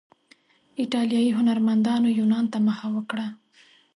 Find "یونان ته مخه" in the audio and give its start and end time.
2.19-2.87